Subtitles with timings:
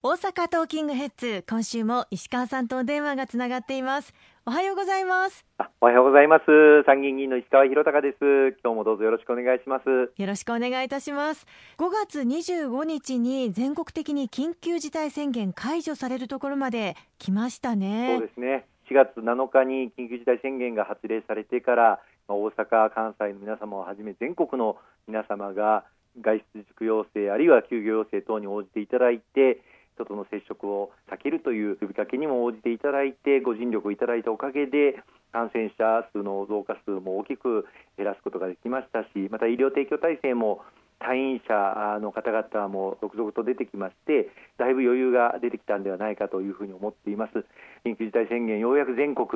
[0.00, 4.14] 大阪トーキングヘッズ今週も石川さんとお電話がつながっています。
[4.46, 5.44] おはようございます。
[5.80, 6.44] おはようございます。
[6.86, 8.56] 参議院議員の石川博隆です。
[8.62, 10.12] 今日もどうぞよろしくお願いします。
[10.16, 11.48] よろしくお願いいたします。
[11.78, 18.18] 5月25日に全国的に緊急事態宣言解除されるところまで来ましたね。
[18.20, 18.66] そうですね。
[18.92, 24.76] 4月7日に緊急事態宣言が発令されてから大阪関西の皆様をはじめ全国の
[25.08, 25.82] 皆様が
[26.20, 29.60] 外出自粛要請あるいは休業要請等に応じていただいて
[29.98, 35.02] 人との接触を避けるという呼びかけにも応じていただいてご尽力いただいたおかげで
[35.32, 37.66] 感染者数の増加数も大きく
[37.96, 40.62] 減らすことができましたしまた医療提供体制も
[41.00, 47.44] 退院者の方々も続々と出てきましてだいぶ余裕が出てきたんではないかというふうに思っています。
[47.84, 49.28] 緊急事態宣言ようやく全国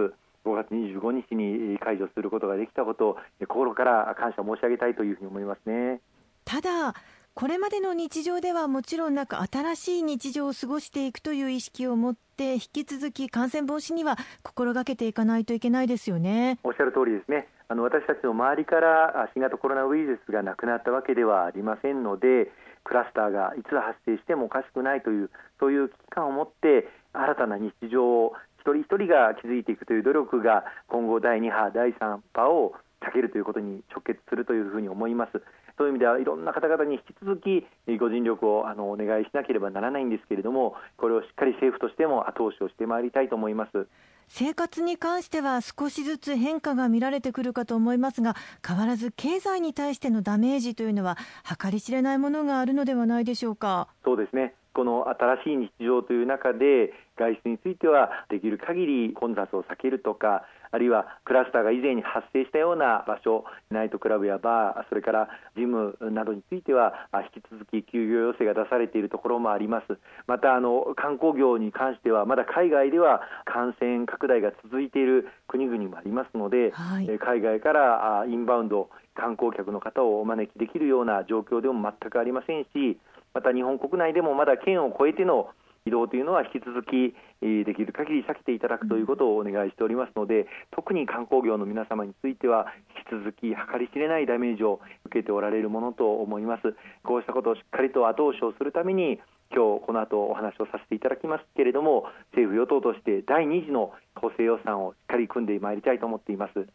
[0.45, 6.01] 5月25日に解除することができたことを心から感謝申し上げたいというふうに思いますね。
[6.45, 6.95] ただ
[7.35, 16.59] これまでの日常ではもちろんなく新しい日常を過ごしていくという意識を持って引き続き感染防止には心がけていかないといけないですよね。
[16.63, 17.49] おっしゃる通りですね。
[17.69, 22.53] あの私たちの周りから新型コロナウイルスがなくなったわけではありませんので
[22.85, 35.43] クラスターがいつ発生してもおかしくないというそういう危機感を持って新たな日常を一人一人が築いていくという努力が今後第2波第3波を避けるということに直結するというふうに思います。
[35.79, 37.67] そういう意味ではいろんな方々に引き続き
[37.99, 43.87] ご尽力をあのお願いしなければならないんですけれどもこれをしっかり政府としても後押しをしてまいりたいと思います。
[44.29, 48.35] 生活に関しては少しずつ変化が見られてくるかと思いますが
[48.67, 51.19] 変わらず経済に対してのダメージというのは
[51.63, 53.89] 計り知れないものがあるのではないでしょうか。
[54.05, 54.55] そうですね。
[54.75, 69.99] この新しい日常という中で外出についてはできる限り混雑を避けるとかあるいはクラスターが以前に発生したような場所ナイトクラブやバーそれからジムなどについては引き続き休業要請が出されているところもあります。
[70.27, 82.99] またあの観光業に関してはまだ海外では感染拡大が続いている国々もありますので、はい、海外からインバウンド観光客の方をお招きできるような状況でも全くありませんし
[83.35, 85.49] また日本国内でもまだ県を越えての
[85.85, 92.67] 移動というのは引き続きできる限り避けていただくということをお願いしておりますので特に観光業の皆様については
[93.11, 96.75] 引き続き計り知れないダメージを受けておられるものと思います。
[97.03, 99.19] こうしたことをしっかりと後押しをするために
[99.55, 106.67] 今日この後お話をさせていただきますけれども政府与党として第2次の補正予算をしっかり組んでまいりたいと思っています。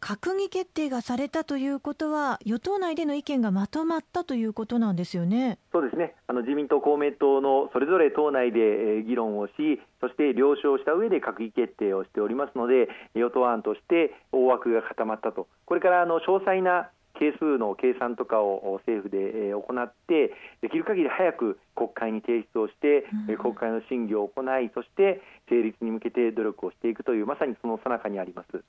[0.00, 5.58] 閣議決定がされたということは与党内での意見がまとまったということなんですよね。
[5.72, 9.52] そうですねあの自民党、公明党のそれぞれ党内で議論をし
[10.00, 23.04] そして了承した上で閣議決定をしておりますので与党案として大枠が固まったとこれからあの詳細な係数の計算とかを政府で行ってできる限り早く国会に提出をして、
[23.38, 28.62] 国会の審議を行いそして成立に向けて努力をしていくというまさにその最中にあります。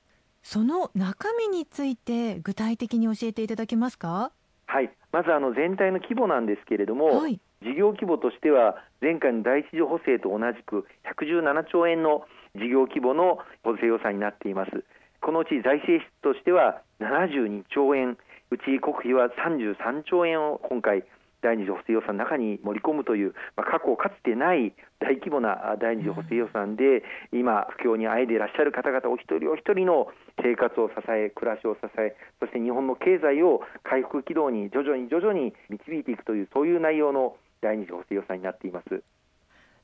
[0.50, 4.32] その中身について具体的に教えていただけますか？
[4.68, 4.90] はい。
[5.12, 10.86] まずあの全体の規模なんですけれども、はい、事業規模としては前回の第一次補正と同じく
[11.20, 12.24] 117兆円の
[12.56, 14.86] 事業規模の補正予算になっています。
[15.20, 18.18] このうち財政出としては72兆円
[18.50, 21.04] うち国費は33兆円を今回
[21.42, 30.08] 第二次補正予算の中に盛り込むという、まあ、過去かつてない大規模な第二次補正予算で、今、不況にあえいでいらっしゃる方々お一人お一人の
[30.42, 39.04] 生活を支え、暮らしを支え、そして日本の経済を回復軌道に徐々に徐々に導いていくという、そういう内容の第二次補正予算になっています。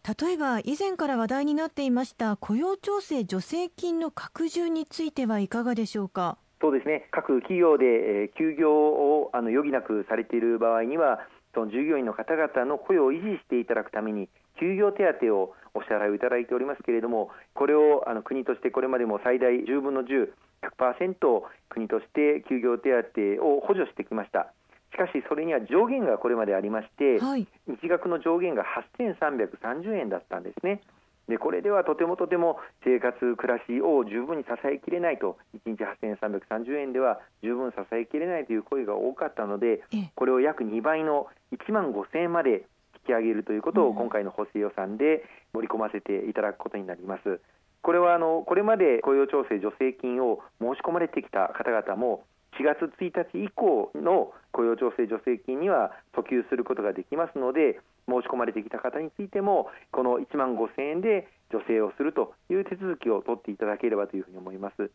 [0.04, 6.38] 例えば以前から話題になっていました雇用調整助成金の拡充についてはいかがでしょうか？
[6.60, 11.20] そうですね各企業で休業をあの余儀なくされている場合には
[11.54, 14.28] その従業員の方々の雇用を維持していただくために
[14.60, 20.30] 休業手当をお支払いをいただいておりますけれどもこれをあの国としてこれまでも最大10分の10、
[20.78, 24.54] 100%国として休業手当を補助してきました。
[24.94, 28.64] しかしそれには上限がこれまでありまして、はい、日額の上限が
[29.02, 30.82] 8330円だったんですね。
[31.28, 39.84] でこれではとてもとても生活、暮らしを十分に支えきれないと1日8330円では十分支えきれないという声が多かったので
[40.16, 42.66] これを約2倍の1万5000円まで
[43.08, 45.24] 引き上げるということを今回の補正予算で
[45.54, 47.40] 盛り込ませていただくことになります。
[47.82, 52.24] これはあのこれまで雇用調整助成金を申し込まれてきた方々も
[52.60, 64.92] 4月1日以降の雇用調整助成金には訴求することができますので申し込まれてきた方についてもこの1万5000円で助成をするという手続きを取っていただければというふうに思います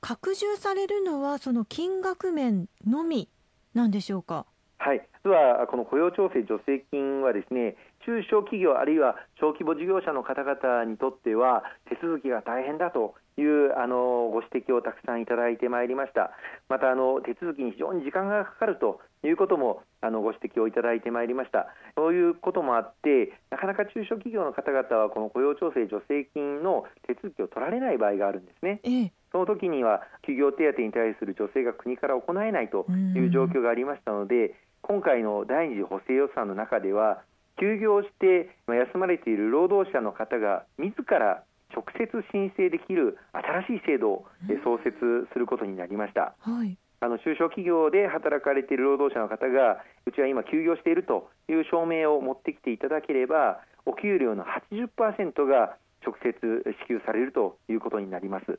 [0.00, 3.28] 拡充されるのはその金額面のみ
[3.74, 4.46] なんでしょうか？
[4.78, 16.30] はい、実はこの雇用調整助成金はですね中小企業あるいは小規模事業者の方々にとっては手続きが大変だというあのご指摘をたくさんいただいてまいりました。
[16.68, 21.68] またあの手続きに非常に時間がかかるということもあのご指摘をいただいてまいりました。
[21.96, 37.22] そういうこともあってなかなか中小企業の方々はこの雇用調整助成金の手続きを取られない場合があるんですね、ええ、その時には休業手当に対する助成が国から行えないという状況がありましたので今回の第二次補正予算の中では
[37.58, 41.42] 休業して休まれている労働者の方が自ら
[41.76, 44.26] 直接申請できる新しい制度を
[44.64, 44.96] 創設
[45.32, 46.34] することになりました。
[46.40, 56.32] はい、あの中小企業で働かれている労働者の方がうちは今休業しているという証明を持ってきていただければお給料の80%が直接
[56.80, 58.58] 支給されるということになります。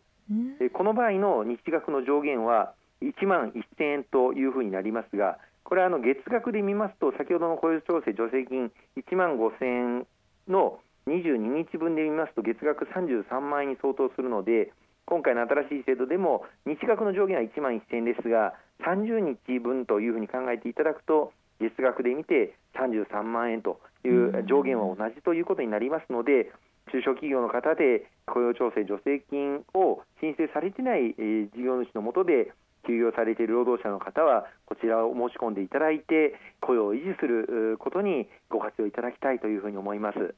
[0.74, 10.08] この場合の日額の上限は1万1000円というふうになりますがこれはあの月額で見ますと先ほどの雇用調整助成金1万5000円
[10.48, 14.74] の22日分で見ますと月額33万円に相当するので
[15.06, 26.51] 今回の新しい制度でも日額の上限は1万1000円ですが30日分というふうに考えていただくと月額で見て33万円という上限は同じということになりますので
[26.92, 31.15] 中小企業の方で雇用調整助成金を申請されていない
[31.56, 32.51] 事業主のもとで
[32.86, 40.36] 休業されている労働者の方はこちらを申し込んでいただいて雇用を維持することにご活用いただきたいというふうに思います。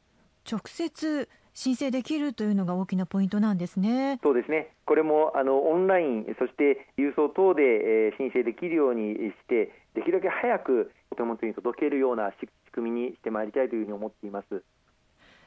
[0.49, 4.19] 直接申請できるというのが大きなポイントなんですね。
[4.23, 4.71] そうですね。
[4.85, 14.63] これもあのオンラインそして郵送等で、えー、申請できるようにしてできるだけ早くお手元に届けるような仕組みにしてまいりたいというふうに思っています。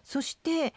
[0.03, 0.75] そして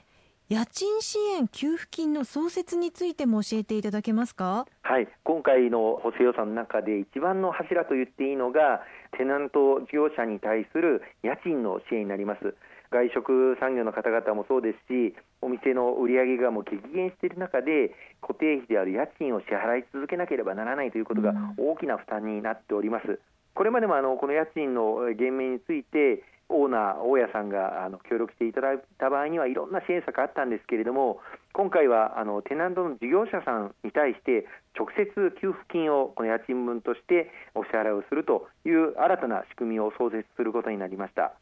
[0.47, 4.67] 家賃支援給付金の創設についても教えていただけますか？
[4.83, 8.81] はい、今回の補正予算の中で一番の柱と言っていいのが
[9.17, 12.55] テナント事業者に対する家賃の支援になります。
[12.95, 15.11] 外食産業の方々もそうですし
[15.41, 23.19] お店の売り上げがもう激減している中で固定費である家賃を支払い続けなければならないということが大きな負担になっております。
[23.53, 31.19] これまでもあのこの家賃の減免についてオーナー、大家さんがあの協力していただいた場合にはいろんな支援策あったんですけれども
[31.53, 34.45] 今回はあのテナントの事業者さんに対して
[34.77, 35.09] 直接
[35.41, 41.33] 給付金をこの家賃分としてお支払いをするという新たな仕組みを創設することになりました。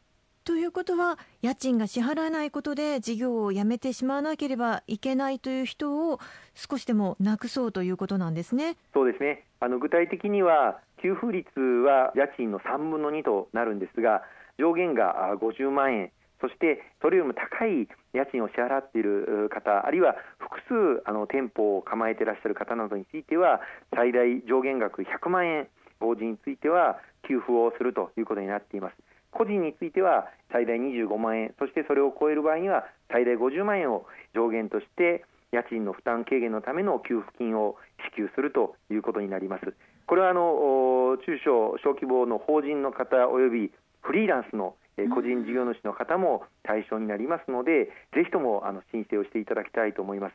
[0.44, 6.20] ということは家賃が支払えないことで事業をやめてしまわなければいけないという人を
[6.54, 8.76] 少しでもなくそうということなんですね。
[8.92, 14.22] そうですねあの具体的には給付率は家賃の3分の2となるんですが
[14.58, 16.10] 上限が50万円
[16.42, 23.62] そしてそれよりも高い家賃を支払っている方あるいは複数あの店舗を構えていらっしゃる方などについては
[23.96, 25.68] 最大上限額100万円
[26.00, 29.03] 法人については給付をするということになっています。
[29.34, 37.76] 個人については最大25万円そしてそれを超える場合には最大50万円を上限として家賃の負担軽減のための給付金を
[38.10, 39.74] 支給するということになります。
[40.06, 43.70] これはあの中小小規模の法人の方および
[44.02, 44.74] フリーランスの
[45.10, 50.34] 個人事業主の方も対象になりますので、ぜひともあの申請をしていただきたいと思います。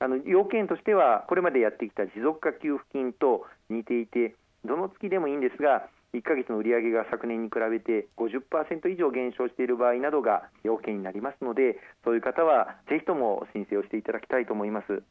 [0.00, 4.34] あの要件としてはこれまでやってきた持続化給付金と似ていて、
[4.64, 15.02] どの月でもいいんですが、1か月の売上が昨年に比べて50%以上減少している場合などが要件になりますのでそういう方はぜひとも申請をしていただきたいと思います。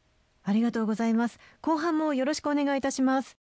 [0.44, 1.38] ありがとうございます。
[1.60, 3.47] 後半もよろしくお願いいたします。